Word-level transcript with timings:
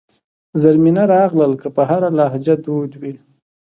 زرمینه 0.61 1.03
راغلل 1.13 1.53
که 1.61 1.67
په 1.75 1.81
هره 1.89 2.09
لهجه 2.19 2.55
دود 2.65 2.91
وي. 3.01 3.13